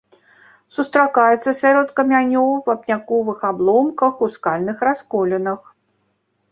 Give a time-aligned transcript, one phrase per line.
[0.75, 5.59] Сустракаецца сярод камянёў, вапняковых абломкаў, у скальных расколінах.